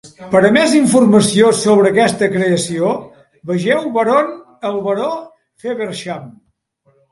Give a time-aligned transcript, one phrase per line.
[0.29, 2.95] Per a més informació sobre aquesta creació,
[3.53, 4.35] vegeu Baron
[4.73, 5.13] el baró
[5.67, 6.29] Feversham.